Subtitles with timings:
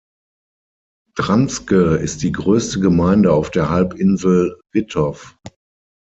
[1.15, 5.37] Dranske ist die größte Gemeinde auf der Halbinsel Wittow.